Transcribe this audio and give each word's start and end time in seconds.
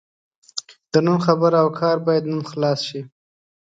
د 0.91 0.93
نن 1.05 1.17
خبره 1.25 1.57
او 1.63 1.69
کار 1.79 1.97
باید 2.05 2.23
نن 2.33 2.41
خلاص 2.51 2.79
شي. 2.89 3.01